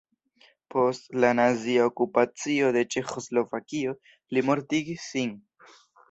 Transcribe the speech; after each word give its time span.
Post 0.75 1.11
la 1.25 1.29
nazia 1.39 1.83
okupacio 1.89 2.71
de 2.77 2.83
Ĉeĥoslovakio 2.95 3.93
li 4.37 4.43
mortigis 4.47 5.05
sin. 5.11 5.37